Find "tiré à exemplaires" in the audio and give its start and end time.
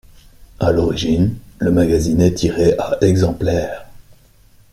2.33-3.85